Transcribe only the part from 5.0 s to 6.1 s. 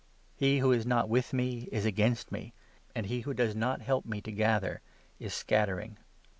is scattering.